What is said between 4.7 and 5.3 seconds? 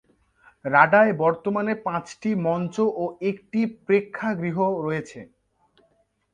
রয়েছে।